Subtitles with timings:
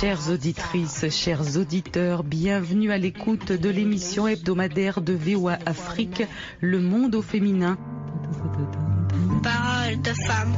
[0.00, 6.22] Chères auditrices, chers auditeurs, bienvenue à l'écoute de l'émission hebdomadaire de VOA Afrique,
[6.60, 7.76] Le Monde au féminin.
[9.42, 10.54] Parole de femme.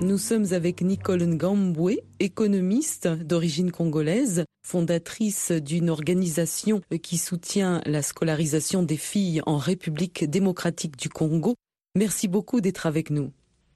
[0.00, 8.82] Nous sommes avec Nicole Ngambwe, économiste d'origine congolaise, fondatrice d'une organisation qui soutient la scolarisation
[8.82, 11.56] des filles en République démocratique du Congo.
[11.96, 13.30] Merci beaucoup d'être avec nous.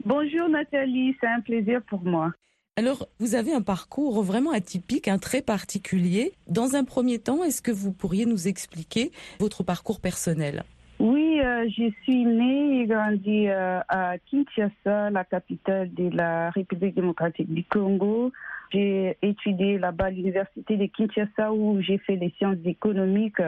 [0.04, 2.32] Bonjour Nathalie, c'est un plaisir pour moi.
[2.76, 6.32] Alors, vous avez un parcours vraiment atypique, un très particulier.
[6.48, 10.64] Dans un premier temps, est-ce que vous pourriez nous expliquer votre parcours personnel?
[10.98, 16.96] Oui, euh, je suis née et grandie euh, à Kinshasa, la capitale de la République
[16.96, 18.32] démocratique du Congo.
[18.72, 23.40] J'ai étudié là-bas à l'université de Kinshasa où j'ai fait les sciences économiques.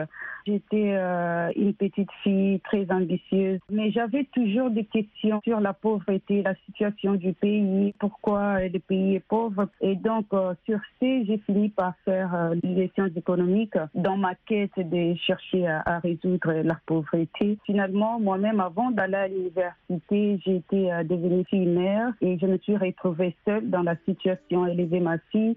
[0.47, 6.41] J'étais euh, une petite fille très ambitieuse, mais j'avais toujours des questions sur la pauvreté,
[6.41, 9.67] la situation du pays, pourquoi le pays est pauvre.
[9.81, 14.33] Et donc, euh, sur ce, j'ai fini par faire euh, les sciences économiques dans ma
[14.47, 17.57] quête de chercher à, à résoudre la pauvreté.
[17.65, 22.77] Finalement, moi-même, avant d'aller à l'université, j'étais euh, devenue fille mère et je me suis
[22.77, 24.99] retrouvée seule dans la situation élevée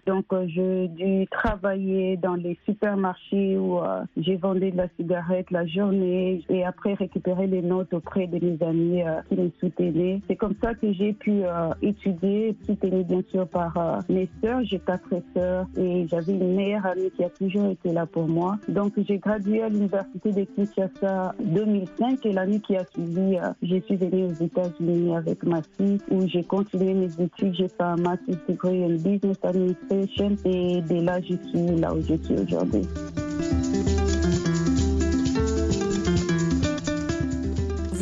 [0.07, 5.51] Donc, euh, j'ai dû travailler dans les supermarchés où euh, j'ai vendu de la cigarette
[5.51, 10.21] la journée et après récupérer les notes auprès de mes amis euh, qui me soutenaient.
[10.29, 11.43] C'est comme ça que j'ai pu
[11.83, 14.63] étudier, soutenue bien sûr par mes sœurs.
[14.65, 18.57] J'ai quatre sœurs et j'avais une meilleure amie qui a toujours été là pour moi.
[18.69, 23.97] Donc, j'ai gradué à l'université de Kinshasa 2005 et l'année qui a suivi, je suis
[23.97, 27.55] venue aux États-Unis avec ma fille où j'ai continué mes études.
[27.55, 32.01] J'ai fait un master's degree in business administration et de là, je suis là où
[32.01, 32.83] je suis aujourd'hui.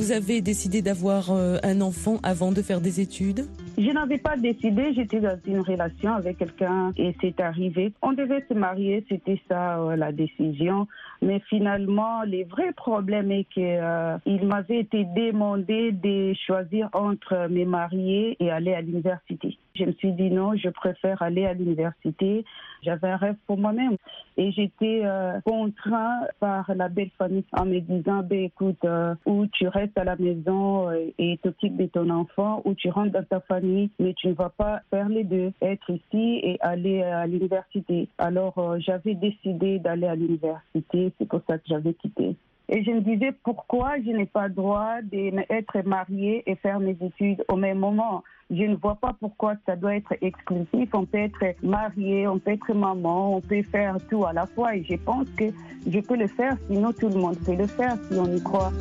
[0.02, 3.47] Vous avez décidé d'avoir euh, un enfant avant de faire des études?
[3.78, 7.92] Je n'avais pas décidé, j'étais dans une relation avec quelqu'un et c'est arrivé.
[8.02, 10.88] On devait se marier, c'était ça euh, la décision.
[11.22, 17.64] Mais finalement, le vrai problème est que euh, m'avait été demandé de choisir entre me
[17.64, 19.56] marier et aller à l'université.
[19.74, 22.44] Je me suis dit non, je préfère aller à l'université.
[22.82, 23.96] J'avais un rêve pour moi-même
[24.36, 29.46] et j'étais euh, contraint par la belle famille en me disant, ben écoute, euh, ou
[29.46, 33.24] tu restes à la maison euh, et t'occupes de ton enfant, ou tu rentres dans
[33.24, 37.26] ta famille, mais tu ne vas pas faire les deux, être ici et aller à
[37.26, 38.08] l'université.
[38.18, 42.36] Alors euh, j'avais décidé d'aller à l'université, c'est pour ça que j'avais quitté.
[42.74, 46.96] Et je me disais pourquoi je n'ai pas le droit d'être mariée et faire mes
[47.02, 48.24] études au même moment?
[48.50, 50.88] Je ne vois pas pourquoi ça doit être exclusif.
[50.94, 54.74] On peut être marié, on peut être maman, on peut faire tout à la fois.
[54.74, 55.44] Et je pense que
[55.86, 58.72] je peux le faire, sinon tout le monde peut le faire si on y croit.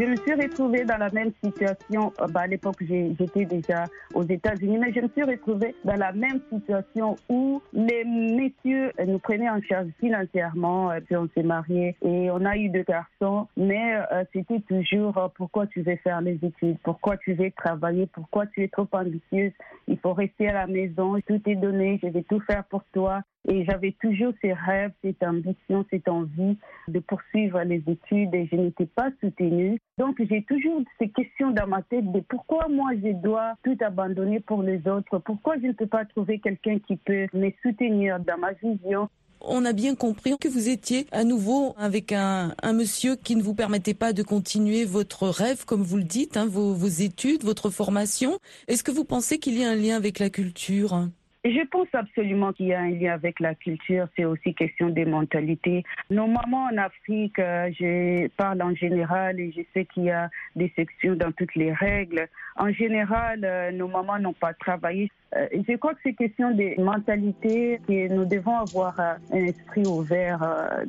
[0.00, 2.10] Je me suis retrouvée dans la même situation.
[2.22, 3.84] Euh, bah, à l'époque, j'étais déjà
[4.14, 9.18] aux États-Unis, mais je me suis retrouvée dans la même situation où les messieurs nous
[9.18, 10.90] prenaient en charge financièrement.
[10.90, 15.30] euh, Puis on s'est mariés et on a eu deux garçons, mais euh, c'était toujours
[15.36, 19.52] pourquoi tu veux faire les études, pourquoi tu veux travailler, pourquoi tu es trop ambitieuse?
[19.86, 23.20] Il faut rester à la maison, tout est donné, je vais tout faire pour toi.
[23.48, 26.58] Et j'avais toujours ces rêves, cette ambition, cette envie
[26.88, 29.78] de poursuivre les études et je n'étais pas soutenue.
[29.98, 34.40] Donc j'ai toujours ces questions dans ma tête de pourquoi moi je dois tout abandonner
[34.40, 38.38] pour les autres, pourquoi je ne peux pas trouver quelqu'un qui peut me soutenir dans
[38.38, 39.08] ma vision?
[39.42, 43.54] On a bien compris que vous étiez à nouveau avec un, monsieur qui ne vous
[43.54, 48.38] permettait pas de continuer votre rêve, comme vous le dites, hein, vos, études, votre formation.
[48.68, 51.08] Est-ce que vous pensez qu'il y a un lien avec la culture?
[51.42, 55.06] Je pense absolument qu'il y a un lien avec la culture, c'est aussi question des
[55.06, 55.84] mentalités.
[56.10, 60.28] Nos mamans en Afrique, euh, je parle en général et je sais qu'il y a
[60.54, 62.28] des sections dans toutes les règles.
[62.56, 65.10] En général, euh, nos mamans n'ont pas travaillé.
[65.34, 70.40] Euh, je crois que c'est question des mentalités et nous devons avoir un esprit ouvert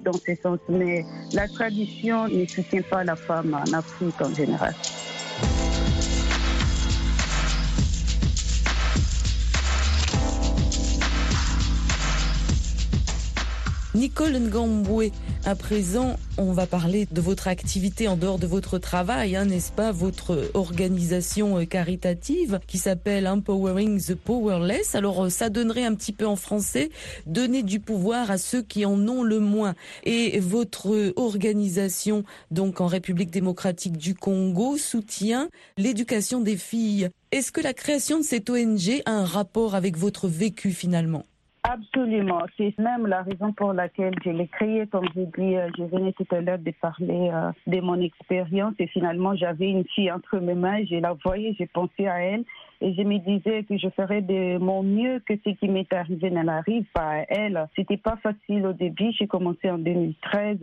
[0.03, 0.59] dans ce sens.
[0.67, 4.73] Mais la tradition ne soutient pas la femme en Afrique en général.
[13.93, 15.11] Nicole Ngamboué,
[15.43, 19.73] à présent, on va parler de votre activité en dehors de votre travail, hein, n'est-ce
[19.73, 19.91] pas?
[19.91, 24.95] Votre organisation euh, caritative qui s'appelle Empowering the Powerless.
[24.95, 26.89] Alors, euh, ça donnerait un petit peu en français,
[27.25, 29.75] donner du pouvoir à ceux qui en ont le moins.
[30.05, 37.09] Et votre organisation, donc en République démocratique du Congo, soutient l'éducation des filles.
[37.33, 41.25] Est-ce que la création de cette ONG a un rapport avec votre vécu finalement?
[41.63, 42.41] Absolument.
[42.57, 44.87] C'est même la raison pour laquelle je l'ai créé.
[44.87, 48.73] Comme je dis, euh, je venais tout à l'heure de parler euh, de mon expérience
[48.79, 52.45] et finalement j'avais une fille entre mes mains, je la voyais, j'ai pensé à elle
[52.81, 56.31] et je me disais que je ferais de mon mieux que ce qui m'est arrivé
[56.31, 57.67] n'arrive pas à elle.
[57.75, 59.11] C'était pas facile au début.
[59.11, 60.57] J'ai commencé en 2013.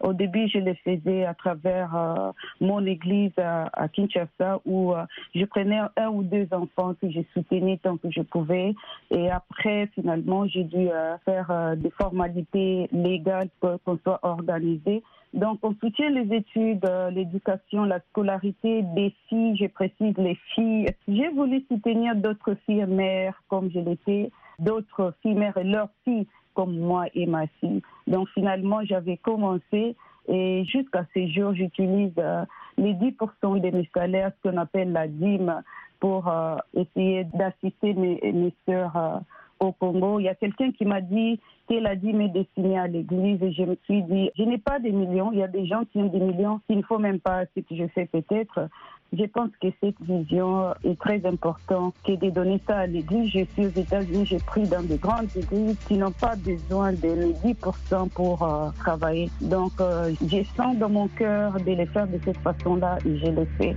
[0.00, 2.30] Au début, je le faisais à travers euh,
[2.60, 4.94] mon église à, Kinshasa où
[5.34, 8.74] je prenais un ou deux enfants que je soutenais tant que je pouvais.
[9.10, 15.02] Et après, finalement, j'ai dû euh, faire des formalités légales pour qu'on soit organisé.
[15.34, 20.86] Donc, on soutient les études, euh, l'éducation, la scolarité des filles, je précise les filles.
[21.08, 24.30] J'ai voulu soutenir d'autres filles mères comme je l'étais,
[24.60, 27.82] d'autres filles mères et leurs filles comme moi et ma fille.
[28.06, 29.96] Donc, finalement, j'avais commencé
[30.28, 32.44] et jusqu'à ce jour, j'utilise euh,
[32.78, 35.62] les 10% de mes salaires, ce qu'on appelle la dîme,
[35.98, 39.20] pour euh, essayer d'assister mes, mes sœurs
[39.60, 40.20] au Congo.
[40.20, 43.52] Il y a quelqu'un qui m'a dit qu'elle a dit me destiner à l'église et
[43.52, 45.30] je me suis dit, je n'ai pas des millions.
[45.32, 47.60] Il y a des gens qui ont des millions qu'il ne faut même pas ce
[47.60, 48.68] que je fais peut-être.
[49.16, 53.30] Je pense que cette vision est très importante, que de donner ça à l'église.
[53.30, 57.32] Je suis aux États-Unis, j'ai pris dans de grandes églises qui n'ont pas besoin de
[57.44, 59.30] 10% pour euh, travailler.
[59.40, 63.30] Donc, euh, je sens dans mon cœur de les faire de cette façon-là et je
[63.30, 63.76] le fais.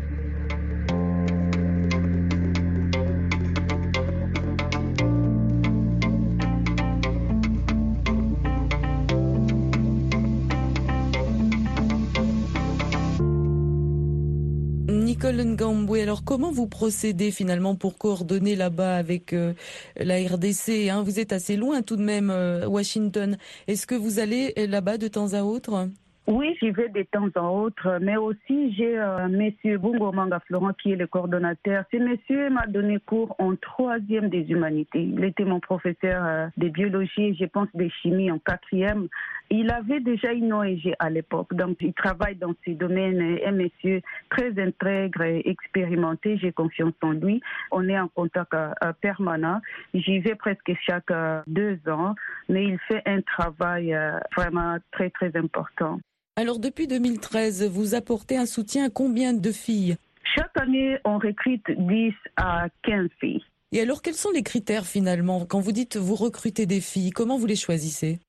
[15.18, 19.54] Nicole Ngamboué, alors comment vous procédez finalement pour coordonner là-bas avec euh,
[20.00, 21.02] la RDC hein?
[21.02, 23.36] Vous êtes assez loin tout de même, euh, Washington.
[23.68, 25.90] Est-ce que vous allez euh, là-bas de temps à autre?
[26.28, 30.74] Oui, j'y vais de temps en autre, mais aussi j'ai euh, Monsieur Bungo Manga Florent
[30.74, 31.86] qui est le coordonnateur.
[31.92, 35.02] Ce monsieur m'a donné cours en troisième des humanités.
[35.02, 39.08] Il était mon professeur de biologie et je pense de chimie en quatrième.
[39.50, 43.40] Il avait déjà une ONG à l'époque, donc il travaille dans ces domaines.
[43.46, 47.42] Un monsieur très intègre et expérimenté, j'ai confiance en lui.
[47.72, 49.62] On est en contact euh, permanent.
[49.94, 52.16] J'y vais presque chaque euh, deux ans,
[52.50, 56.00] mais il fait un travail euh, vraiment très très important.
[56.36, 59.96] Alors depuis 2013, vous apportez un soutien à combien de filles?
[60.36, 63.44] Chaque année, on recrute 10 à 15 filles.
[63.72, 65.46] Et alors, quels sont les critères finalement?
[65.46, 68.20] Quand vous dites vous recrutez des filles, comment vous les choisissez?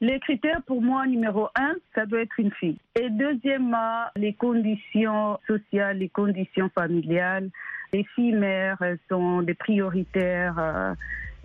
[0.00, 2.78] Les critères pour moi, numéro un, ça doit être une fille.
[2.98, 7.50] Et deuxièmement, les conditions sociales, les conditions familiales.
[7.92, 10.58] Les filles mères sont des prioritaires.
[10.58, 10.94] Euh,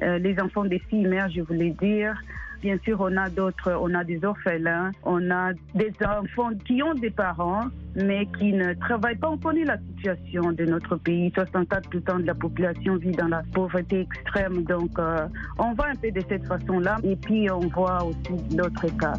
[0.04, 2.22] euh, les enfants des filles mères, je voulais dire.
[2.62, 6.94] Bien sûr, on a d'autres, on a des orphelins, on a des enfants qui ont
[6.94, 7.66] des parents,
[7.96, 9.30] mais qui ne travaillent pas.
[9.30, 11.30] On connaît la situation de notre pays.
[11.30, 14.64] 64% de la population vit dans la pauvreté extrême.
[14.64, 16.98] Donc, euh, on voit un peu de cette façon-là.
[17.04, 19.14] Et puis, on voit aussi d'autres cas.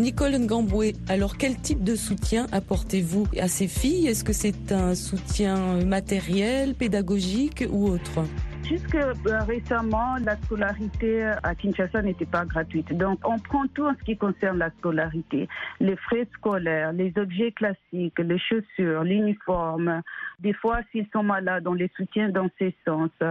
[0.00, 4.06] Nicole Ngamboué, alors quel type de soutien apportez-vous à ces filles?
[4.06, 8.24] Est-ce que c'est un soutien matériel, pédagogique ou autre?
[8.70, 9.12] Jusque euh,
[9.48, 12.96] récemment, la scolarité à Kinshasa n'était pas gratuite.
[12.96, 15.48] Donc, on prend tout en ce qui concerne la scolarité.
[15.80, 20.02] Les frais scolaires, les objets classiques, les chaussures, l'uniforme.
[20.38, 23.10] Des fois, s'ils sont malades, on les soutient dans ces sens.
[23.20, 23.26] Il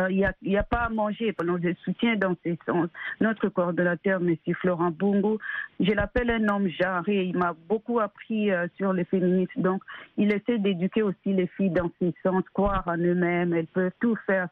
[0.00, 2.88] euh, n'y a, pas à manger, on les soutient dans ces sens.
[3.20, 4.36] Notre coordonnateur, M.
[4.54, 5.38] Florent Bongo,
[5.80, 7.24] je l'appelle un homme genré.
[7.24, 9.58] Il m'a beaucoup appris euh, sur les féministes.
[9.58, 9.82] Donc,
[10.16, 13.52] il essaie d'éduquer aussi les filles dans ces sens, croire en eux-mêmes.
[13.52, 14.48] Elles peuvent tout faire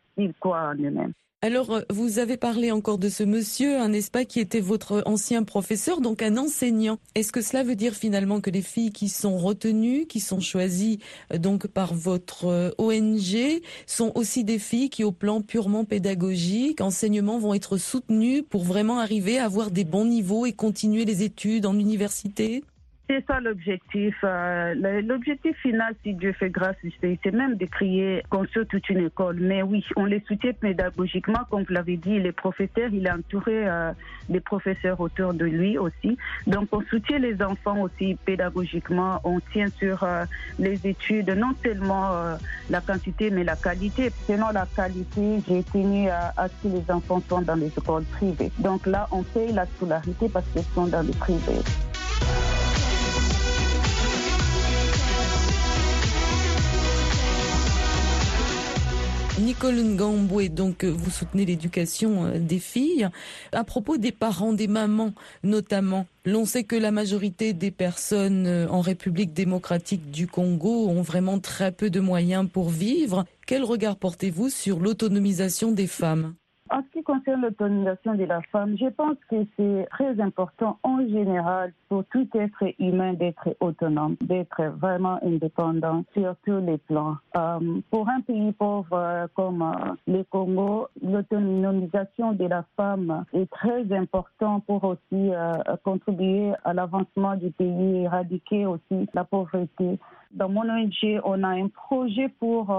[1.42, 5.44] Alors, euh, vous avez parlé encore de ce monsieur, n'est-ce pas, qui était votre ancien
[5.44, 6.98] professeur, donc un enseignant.
[7.14, 10.98] Est-ce que cela veut dire finalement que les filles qui sont retenues, qui sont choisies
[11.32, 16.80] euh, donc par votre euh, ONG, sont aussi des filles qui, au plan purement pédagogique,
[16.80, 21.22] enseignement, vont être soutenues pour vraiment arriver à avoir des bons niveaux et continuer les
[21.22, 22.64] études en université?
[23.08, 24.16] C'est ça l'objectif.
[24.24, 29.36] Euh, l'objectif final, si Dieu fait grâce, c'est même de créer, construire toute une école.
[29.40, 33.68] Mais oui, on les soutient pédagogiquement, comme vous l'avez dit, les professeurs, il est entouré
[33.68, 33.92] euh,
[34.28, 36.18] des professeurs autour de lui aussi.
[36.48, 39.20] Donc on soutient les enfants aussi pédagogiquement.
[39.22, 40.24] On tient sur euh,
[40.58, 42.10] les études, non seulement
[42.70, 44.10] la quantité, mais la qualité.
[44.26, 48.04] Selon la qualité, j'ai tenu à, à ce que les enfants soient dans les écoles
[48.04, 48.50] privées.
[48.58, 51.62] Donc là, on paye la scolarité parce qu'ils sont dans les privés.
[59.46, 63.08] Nicole Ngamboué, donc euh, vous soutenez l'éducation euh, des filles.
[63.52, 65.12] À propos des parents, des mamans
[65.44, 71.00] notamment, l'on sait que la majorité des personnes euh, en République démocratique du Congo ont
[71.00, 73.24] vraiment très peu de moyens pour vivre.
[73.46, 76.34] Quel regard portez-vous sur l'autonomisation des femmes?
[76.70, 80.98] En ce qui concerne l'autonomisation de la femme, je pense que c'est très important en
[81.00, 87.16] général pour tout être humain d'être autonome, d'être vraiment indépendant sur tous les plans.
[87.36, 93.50] Euh, pour un pays pauvre euh, comme euh, le Congo, l'autonomisation de la femme est
[93.50, 95.30] très important pour aussi
[95.84, 99.98] contribuer à l'avancement du pays, éradiquer aussi la pauvreté.
[100.32, 102.76] Dans mon ONG, on a un projet pour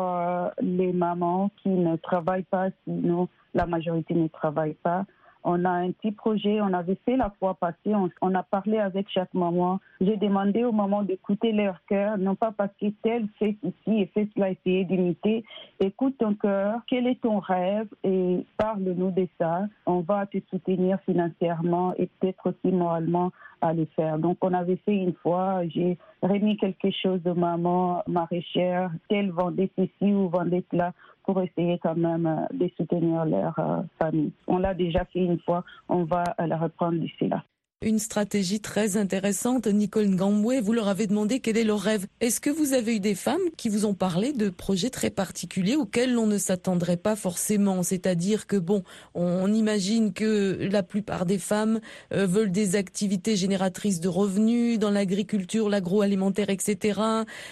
[0.62, 5.06] les mamans qui ne travaillent pas, sinon la majorité ne travaille pas.
[5.50, 9.08] On a un petit projet, on avait fait la fois passée, on, a parlé avec
[9.10, 9.80] chaque maman.
[10.02, 14.08] J'ai demandé aux mamans d'écouter leur cœur, non pas parce que tel fait ceci et
[14.08, 15.46] fait cela, essayer d'imiter.
[15.80, 19.68] Écoute ton cœur, quel est ton rêve et parle-nous de ça.
[19.86, 24.20] On va te soutenir financièrement et peut-être aussi moralement à le faire.
[24.20, 29.72] Donc on avait fait une fois, j'ai remis quelque chose de maman maraîchère, tel vendait
[29.78, 30.92] ceci ou vendait cela
[31.28, 34.32] pour essayer quand même euh, de soutenir leur euh, famille.
[34.48, 37.44] On l'a déjà fait une fois, on va la reprendre d'ici là.
[37.84, 39.68] Une stratégie très intéressante.
[39.68, 42.08] Nicole Ngamboué, vous leur avez demandé quel est leur rêve.
[42.22, 45.76] Est-ce que vous avez eu des femmes qui vous ont parlé de projets très particuliers
[45.76, 47.84] auxquels on ne s'attendrait pas forcément?
[47.84, 48.82] C'est-à-dire que, bon,
[49.14, 51.80] on imagine que la plupart des femmes
[52.14, 57.00] euh, veulent des activités génératrices de revenus dans l'agriculture, l'agroalimentaire, etc.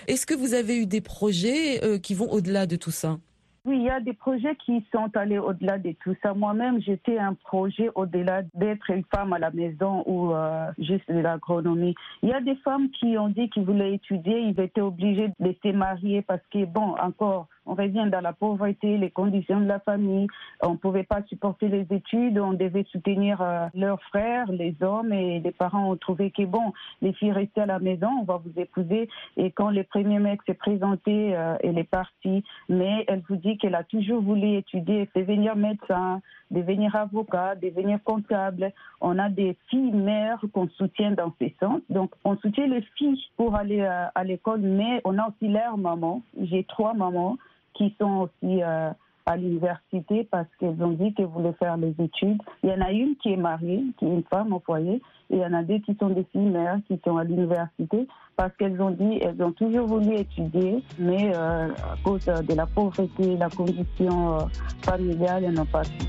[0.07, 3.19] Est-ce que vous avez eu des projets qui vont au-delà de tout ça?
[3.65, 6.35] Oui, il y a des projets qui sont allés au-delà de tout ça.
[6.35, 11.19] Moi-même, j'étais un projet au-delà d'être une femme à la maison ou euh, juste de
[11.19, 11.95] l'agronomie.
[12.21, 15.55] Il y a des femmes qui ont dit qu'ils voulaient étudier, ils étaient obligés de
[15.63, 19.79] se marier parce que, bon, encore, on revient dans la pauvreté, les conditions de la
[19.79, 20.27] famille.
[20.61, 25.11] On ne pouvait pas supporter les études, on devait soutenir euh, leurs frères, les hommes,
[25.13, 28.37] et les parents ont trouvé que bon, les filles restaient à la maison, on va
[28.37, 29.09] vous épouser.
[29.37, 33.57] Et quand le premier mec s'est présenté, euh, elle est partie, mais elle vous dit
[33.57, 38.71] qu'elle a toujours voulu étudier, devenir médecin, devenir avocat, devenir comptable.
[39.01, 41.81] On a des filles mères qu'on soutient dans ces sens.
[41.89, 45.77] Donc, on soutient les filles pour aller euh, à l'école, mais on a aussi leurs
[45.77, 46.21] mamans.
[46.39, 47.37] J'ai trois mamans
[47.75, 48.89] qui sont aussi euh,
[49.25, 52.41] à l'université parce qu'elles ont dit qu'elles voulaient faire les études.
[52.63, 55.35] Il y en a une qui est mariée, qui est une femme au foyer, et
[55.35, 58.55] il y en a deux qui sont des filles mères qui sont à l'université parce
[58.57, 63.37] qu'elles ont dit, elles ont toujours voulu étudier, mais euh, à cause de la pauvreté,
[63.37, 64.39] la condition euh,
[64.83, 66.05] familiale, elles n'ont pas pu.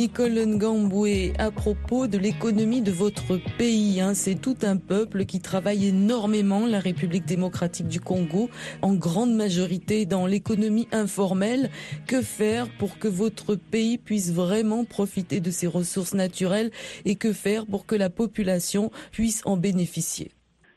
[0.00, 5.40] Nicole Ngamboué, à propos de l'économie de votre pays, hein, c'est tout un peuple qui
[5.40, 8.48] travaille énormément, la République démocratique du Congo,
[8.80, 11.68] en grande majorité dans l'économie informelle.
[12.06, 16.70] Que faire pour que votre pays puisse vraiment profiter de ses ressources naturelles
[17.04, 20.30] et que faire pour que la population puisse en bénéficier?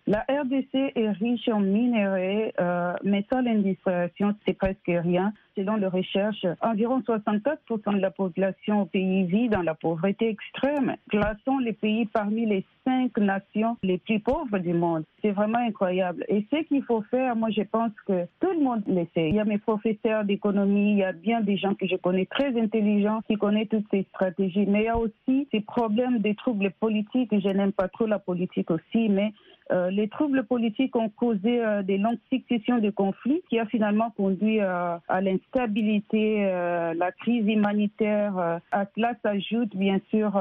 [0.05, 5.31] La RDC est riche en minerais, euh, mais sans l'industrialisation, c'est presque rien.
[5.55, 10.95] Selon les recherches, environ 64% de la population au pays vit dans la pauvreté extrême.
[11.10, 15.03] Classons les pays parmi les cinq nations les plus pauvres du monde?
[15.22, 16.25] C'est vraiment incroyable.
[16.27, 19.29] Et ce qu'il faut faire, moi je pense que tout le monde l'essaie.
[19.29, 22.25] Il y a mes professeurs d'économie, il y a bien des gens que je connais
[22.25, 24.65] très intelligents qui connaissent toutes ces stratégies.
[24.65, 27.29] Mais il y a aussi ces problèmes des troubles politiques.
[27.31, 29.31] Je n'aime pas trop la politique aussi, mais
[29.73, 34.11] euh, les troubles politiques ont causé euh, des longues successions de conflits qui a finalement
[34.11, 38.59] conduit euh, à l'instabilité, la crise humanitaire.
[38.71, 40.31] à cela s'ajoute bien sûr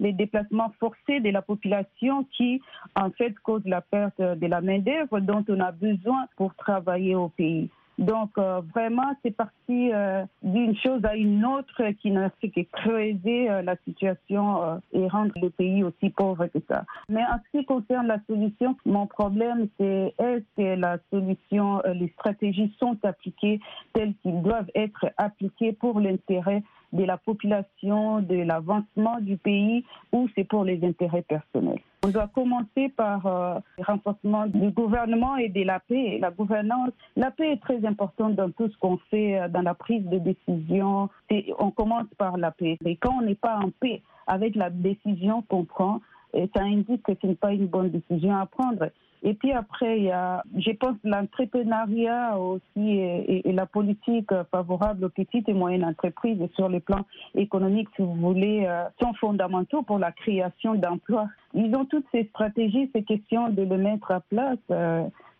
[0.00, 2.60] les déplacements forcés de la population qui
[2.96, 7.28] en fait causent la perte de la main-d'œuvre dont on a besoin pour travailler au
[7.28, 7.70] pays.
[8.00, 12.62] Donc euh, vraiment, c'est parti euh, d'une chose à une autre qui n'a fait que
[12.62, 16.84] creuser euh, la situation et rendre le pays aussi pauvre que ça.
[17.10, 22.08] Mais en ce qui concerne la solution, mon problème c'est est-ce que la solution, les
[22.08, 23.60] stratégies sont appliquées
[23.92, 26.62] telles qu'ils doivent être appliquées pour l'intérêt
[26.94, 31.80] de la population, de l'avancement du pays ou c'est pour les intérêts personnels?
[32.02, 36.18] On doit commencer par euh, le renforcement du gouvernement et de la paix.
[36.18, 39.74] La gouvernance, la paix est très importante dans tout ce qu'on fait, euh, dans la
[39.74, 41.10] prise de décision.
[41.58, 42.78] On commence par la paix.
[42.82, 46.00] Mais quand on n'est pas en paix avec la décision qu'on prend,
[46.32, 48.88] ça indique que ce n'est pas une bonne décision à prendre.
[49.22, 55.08] Et puis après, il y a, je pense, l'entrepreneuriat aussi et, la politique favorable aux
[55.10, 59.98] petites et moyennes entreprises sur le plan économique, si vous voulez, euh, sont fondamentaux pour
[59.98, 61.28] la création d'emplois.
[61.52, 64.58] Ils ont toutes ces stratégies, c'est question de le mettre à place.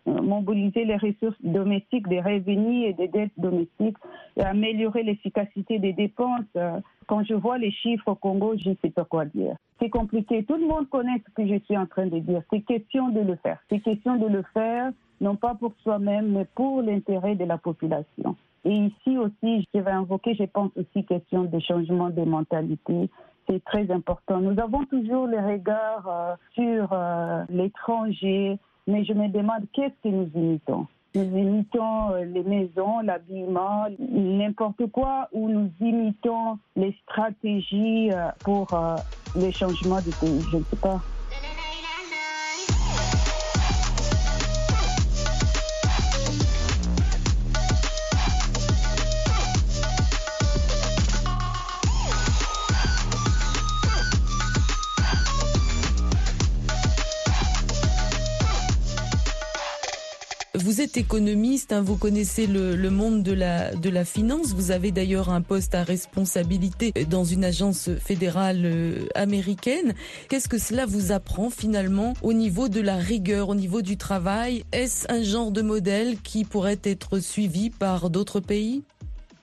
[0.08, 3.98] Euh, mobiliser les ressources domestiques, des revenus et des dettes domestiques,
[4.38, 6.46] améliorer l'efficacité des dépenses.
[6.56, 9.56] Euh, quand je vois les chiffres au Congo, je ne sais pas quoi dire.
[9.78, 10.42] C'est compliqué.
[10.44, 12.42] Tout le monde connaît ce que je suis en train de dire.
[12.50, 13.58] C'est question de le faire.
[13.68, 14.90] C'est question de le faire,
[15.20, 18.36] non pas pour soi-même, mais pour l'intérêt de la population.
[18.64, 23.10] Et ici aussi, je vais invoquer, je pense aussi, question de changement de mentalité.
[23.48, 24.40] C'est très important.
[24.40, 28.58] Nous avons toujours les regards euh, sur euh, l'étranger,
[28.90, 30.86] mais je me demande qu'est-ce que nous imitons?
[31.14, 38.72] Nous imitons euh, les maisons, l'habillement, n'importe quoi, ou nous imitons les stratégies euh, pour
[38.74, 38.98] euh,
[39.34, 40.46] les changements du pays.
[40.50, 41.02] Je ne sais pas.
[60.80, 64.54] Vous êtes économiste, hein, vous connaissez le, monde de la, finance.
[64.54, 69.92] Vous avez d'ailleurs un poste à responsabilité dans une agence fédérale euh, américaine.
[70.30, 74.64] Qu'est-ce que cela vous apprend finalement au niveau de la rigueur, au niveau du travail?
[74.72, 78.82] Est-ce un genre de modèle qui pourrait être suivi par d'autres pays?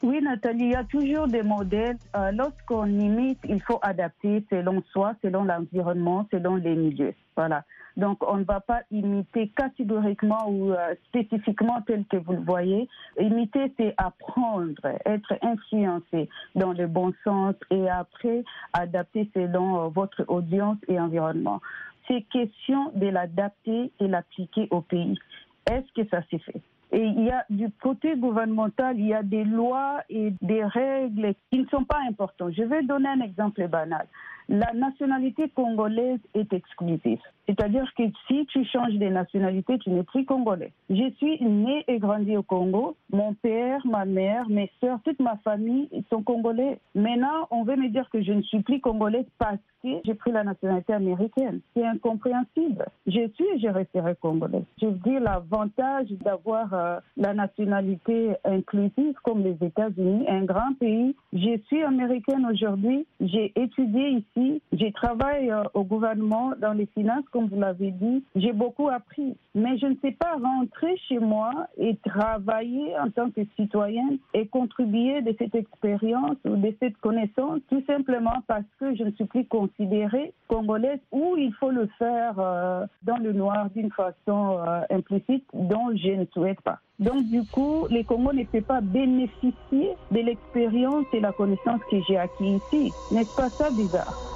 [0.01, 1.97] Oui, Nathalie, il y a toujours des modèles.
[2.15, 7.13] Euh, lorsqu'on imite, il faut adapter selon soi, selon l'environnement, selon les milieux.
[7.35, 7.63] Voilà.
[7.97, 12.87] Donc, on ne va pas imiter catégoriquement ou euh, spécifiquement tel que vous le voyez.
[13.19, 20.23] Imiter, c'est apprendre, être influencé dans le bon sens et après adapter selon euh, votre
[20.27, 21.59] audience et environnement.
[22.07, 25.17] C'est question de l'adapter et l'appliquer au pays.
[25.69, 26.61] Est-ce que ça s'est fait?
[26.91, 31.33] Et il y a du côté gouvernemental, il y a des lois et des règles
[31.51, 32.53] qui ne sont pas importantes.
[32.55, 34.07] Je vais donner un exemple banal.
[34.49, 37.19] La nationalité congolaise est exclusive.
[37.47, 40.73] C'est-à-dire que si tu changes de nationalité, tu n'es plus congolais.
[40.89, 42.95] Je suis né et grandi au Congo.
[43.11, 46.77] Mon père, ma mère, mes soeurs, toute ma famille sont congolais.
[46.93, 50.31] Maintenant, on veut me dire que je ne suis plus congolaise parce que j'ai pris
[50.31, 51.61] la nationalité américaine.
[51.73, 52.85] C'est incompréhensible.
[53.05, 54.63] Je suis et je resterai congolais.
[54.81, 61.15] Je veux dire l'avantage d'avoir euh, la nationalité inclusive comme les États-Unis, un grand pays.
[61.31, 63.05] Je suis américaine aujourd'hui.
[63.21, 64.36] J'ai étudié ici.
[64.37, 69.35] Je travaille euh, au gouvernement dans les finances comme vous l'avez dit, j'ai beaucoup appris.
[69.55, 74.47] Mais je ne sais pas rentrer chez moi et travailler en tant que citoyenne et
[74.47, 79.25] contribuer de cette expérience ou de cette connaissance tout simplement parce que je ne suis
[79.25, 84.81] plus considérée congolaise ou il faut le faire euh, dans le noir d'une façon euh,
[84.91, 86.79] implicite dont je ne souhaite pas.
[86.99, 91.97] Donc, du coup, les Congos ne peuvent pas bénéficier de l'expérience et la connaissance que
[92.07, 92.91] j'ai acquis ici.
[93.11, 94.26] N'est-ce pas ça bizarre?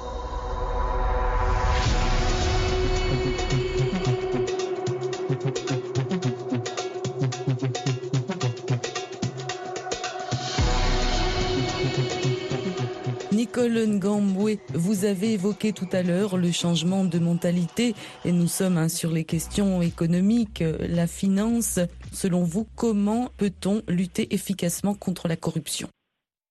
[13.42, 17.92] Nicole Ngamboué, vous avez évoqué tout à l'heure le changement de mentalité
[18.24, 21.80] et nous sommes hein, sur les questions économiques, la finance.
[22.12, 25.88] Selon vous, comment peut-on lutter efficacement contre la corruption?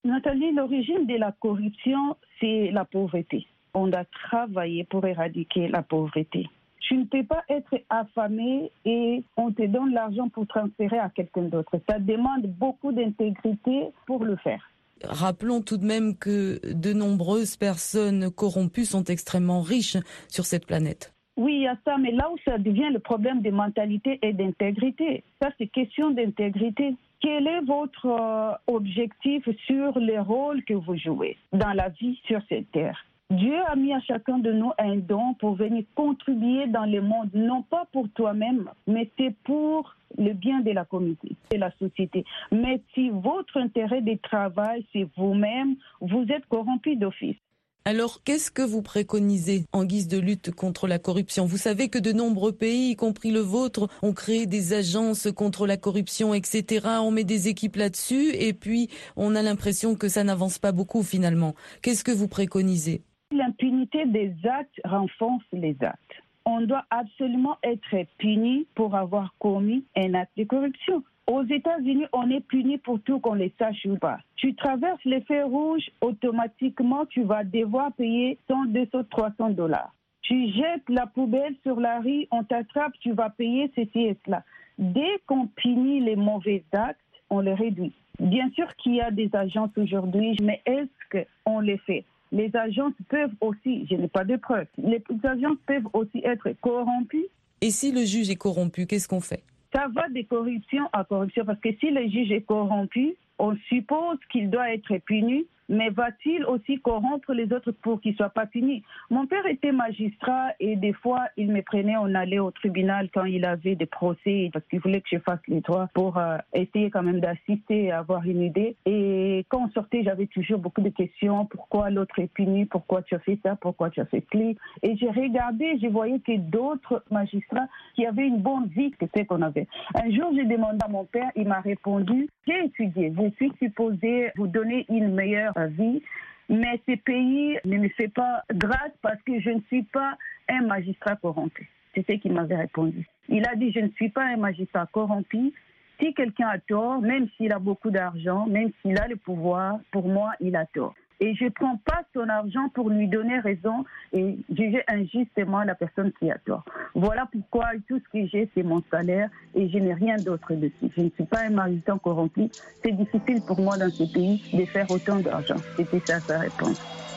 [0.04, 3.48] Nathalie, l'origine de la corruption, c'est la pauvreté.
[3.74, 6.46] On a travaillé pour éradiquer la pauvreté.
[6.82, 11.44] Tu ne peux pas être affamé et on te donne l'argent pour transférer à quelqu'un
[11.44, 11.80] d'autre.
[11.90, 14.71] Ça demande beaucoup d'intégrité pour le faire.
[15.04, 21.14] Rappelons tout de même que de nombreuses personnes corrompues sont extrêmement riches sur cette planète.
[21.38, 24.34] Oui, il y a ça, mais là où ça devient le problème de mentalité et
[24.34, 26.96] d'intégrité, ça c'est question d'intégrité.
[27.22, 32.42] Quel est votre euh, objectif sur les rôles que vous jouez dans la vie sur
[32.50, 33.06] cette terre?
[33.32, 37.30] Dieu a mis à chacun de nous un don pour venir contribuer dans le monde,
[37.34, 42.26] non pas pour toi-même, mais c'est pour le bien de la communauté, de la société.
[42.52, 47.38] Mais si votre intérêt de travail, c'est vous-même, vous êtes corrompu d'office.
[47.86, 51.46] Alors, qu'est-ce que vous préconisez en guise de lutte contre la corruption?
[51.46, 55.66] Vous savez que de nombreux pays, y compris le vôtre, ont créé des agences contre
[55.66, 56.86] la corruption, etc.
[57.02, 61.02] On met des équipes là-dessus et puis on a l'impression que ça n'avance pas beaucoup
[61.02, 61.56] finalement.
[61.82, 63.02] Qu'est-ce que vous préconisez?
[63.32, 66.22] L'impunité des actes renforce les actes.
[66.46, 71.02] On doit absolument être puni pour avoir commis un acte de corruption.
[71.28, 74.20] Aux États-Unis, on est puni pour tout qu'on les sache ou pas.
[74.36, 79.94] Tu traverses les feux rouges, automatiquement, tu vas devoir payer 100, 200, 300 dollars.
[80.24, 84.44] Tu jettes la poubelle sur la rue, on t'attrape, tu vas payer ceci et cela.
[84.78, 87.94] Dès qu'on punit les mauvais actes, on les réduit.
[88.20, 92.04] Bien sûr qu'il y a des agences aujourd'hui, mais est-ce qu'on les fait?
[92.32, 97.28] Les agences peuvent aussi, je n'ai pas de preuves, les agences peuvent aussi être corrompues.
[97.62, 99.44] Et si le juge est corrompu, qu'est-ce qu'on fait?
[99.74, 104.18] Ça va de corruption à corruption parce que si le juge est corrompu, on suppose
[104.32, 108.46] qu'il doit être puni mais va-t-il aussi corrompre les autres pour qu'ils ne soient pas
[108.46, 108.84] punis?
[109.10, 113.24] Mon père était magistrat et des fois, il me prenait, on allait au tribunal quand
[113.24, 116.90] il avait des procès parce qu'il voulait que je fasse les droits pour euh, essayer
[116.90, 118.76] quand même d'assister et avoir une idée.
[118.86, 121.46] Et quand on sortait, j'avais toujours beaucoup de questions.
[121.46, 122.66] Pourquoi l'autre est puni?
[122.66, 123.56] Pourquoi tu as fait ça?
[123.56, 128.28] Pourquoi tu as fait clé Et j'ai regardé, je voyais que d'autres magistrats qui avaient
[128.28, 129.68] une bonne vie que ce qu'on avait.
[129.96, 134.32] Un jour, j'ai demandé à mon père, il m'a répondu, j'ai étudié, je suis supposé
[134.36, 136.02] vous donner une meilleure vie.
[136.50, 140.18] Mais ce pays ne me fait pas grâce parce que je ne suis pas
[140.50, 141.70] un magistrat corrompu.
[141.96, 143.08] C'est ce qu'il m'avait répondu.
[143.30, 145.54] Il a dit, je ne suis pas un magistrat corrompu.
[146.00, 150.08] Si quelqu'un a tort, même s'il a beaucoup d'argent, même s'il a le pouvoir, pour
[150.08, 153.86] moi, il a tort et je ne prends pas son argent pour lui donner raison
[154.12, 156.66] et juger injustement la personne qui a tort.
[156.96, 160.92] Voilà pourquoi tout ce que j'ai, c'est mon salaire et je n'ai rien d'autre dessus.
[160.98, 162.50] Je ne suis pas un magistrat corrompu.
[162.84, 165.58] C'est difficile pour moi dans ce pays de faire autant d'argent.
[165.78, 167.11] C'était ça sa réponse.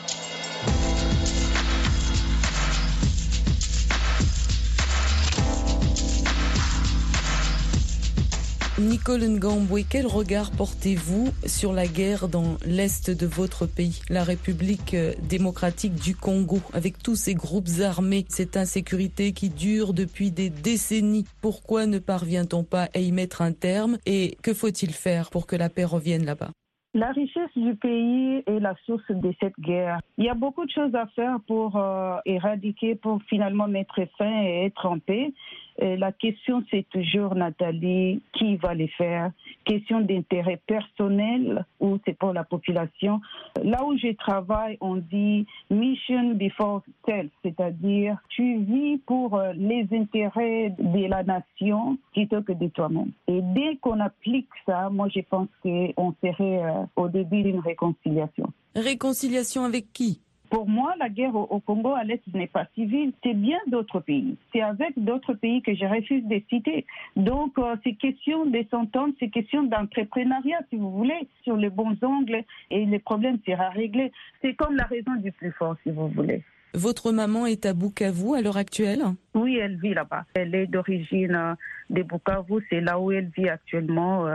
[8.77, 14.93] Nicole Ngambwe, quel regard portez-vous sur la guerre dans l'est de votre pays, la République
[14.93, 20.49] euh, démocratique du Congo, avec tous ces groupes armés, cette insécurité qui dure depuis des
[20.49, 21.23] décennies?
[21.41, 25.55] Pourquoi ne parvient-on pas à y mettre un terme et que faut-il faire pour que
[25.55, 26.51] la paix revienne là-bas?
[26.93, 29.99] La richesse du pays est la source de cette guerre.
[30.17, 34.43] Il y a beaucoup de choses à faire pour euh, éradiquer, pour finalement mettre fin
[34.43, 35.33] et être en paix.
[35.77, 39.31] Et la question, c'est toujours, Nathalie, qui va les faire?
[39.65, 43.19] Question d'intérêt personnel ou c'est pour la population?
[43.61, 49.87] Là où je travaille, on dit mission before self, c'est-à-dire tu vis pour euh, les
[49.91, 53.11] intérêts de la nation plutôt que de toi-même.
[53.27, 58.51] Et dès qu'on applique ça, moi je pense qu'on serait euh, au début d'une réconciliation.
[58.75, 60.21] Réconciliation avec qui?
[60.49, 64.37] Pour moi, la guerre au, Congo à l'Est n'est pas civile, c'est bien d'autres pays.
[64.53, 66.85] C'est avec d'autres pays que je refuse de citer.
[67.15, 71.97] Donc, euh, c'est question de s'entendre, c'est question d'entrepreneuriat, si vous voulez, sur les bons
[72.01, 74.11] angles, et les problèmes sera réglés.
[74.41, 76.43] C'est comme la raison du plus fort, si vous voulez.
[76.73, 79.03] Votre maman est à Bukavu à l'heure actuelle?
[79.33, 80.25] Oui, elle vit là-bas.
[80.33, 81.53] Elle est d'origine euh,
[81.89, 84.27] de Bukavu, c'est là où elle vit actuellement.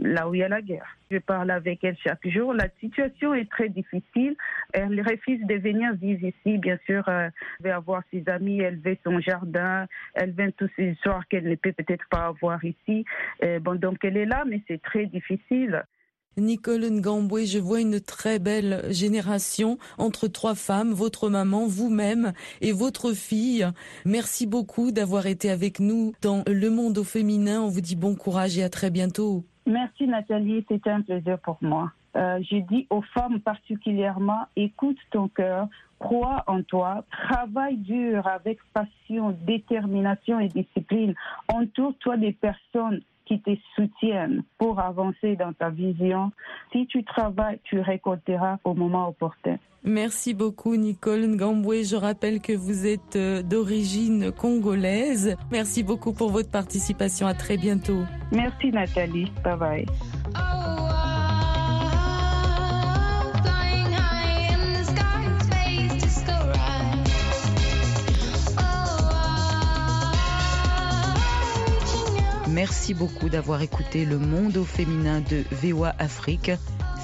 [0.00, 0.86] Là où il y a la guerre.
[1.10, 2.54] Je parle avec elle chaque jour.
[2.54, 4.36] La situation est très difficile.
[4.72, 6.58] Elle refuse de venir vivre ici.
[6.58, 7.28] Bien sûr, euh,
[7.60, 11.48] elle veut avoir ses amis, elle veut son jardin, elle veut toutes ces histoires qu'elle
[11.48, 13.04] ne peut peut-être pas avoir ici.
[13.42, 15.84] Euh, bon, donc elle est là, mais c'est très difficile.
[16.38, 22.72] Nicole Ngamboué, je vois une très belle génération entre trois femmes, votre maman, vous-même et
[22.72, 23.66] votre fille.
[24.06, 27.60] Merci beaucoup d'avoir été avec nous dans Le Monde au féminin.
[27.60, 29.44] On vous dit bon courage et à très bientôt.
[29.66, 31.92] Merci Nathalie, c'était un plaisir pour moi.
[32.16, 38.58] Euh, je dis aux femmes particulièrement, écoute ton cœur, crois en toi, travaille dur avec
[38.74, 41.14] passion, détermination et discipline.
[41.48, 46.32] Entoure-toi des personnes qui te soutiennent pour avancer dans ta vision.
[46.72, 49.56] Si tu travailles, tu récolteras au moment opportun.
[49.84, 51.82] Merci beaucoup Nicole Ngamboué.
[51.82, 55.36] Je rappelle que vous êtes euh, d'origine congolaise.
[55.50, 57.26] Merci beaucoup pour votre participation.
[57.26, 58.02] À très bientôt.
[58.30, 59.32] Merci Nathalie.
[59.44, 59.86] Bye bye.
[72.52, 76.50] Merci beaucoup d'avoir écouté Le Monde au féminin de VOA Afrique.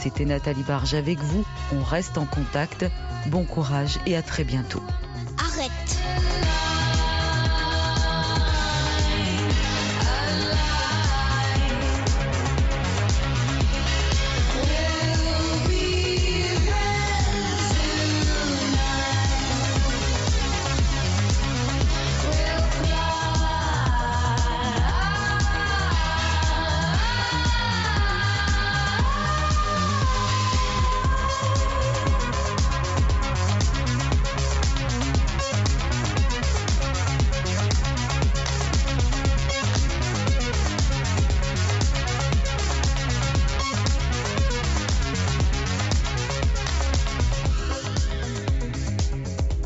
[0.01, 1.45] C'était Nathalie Barge avec vous.
[1.75, 2.87] On reste en contact.
[3.27, 4.83] Bon courage et à très bientôt.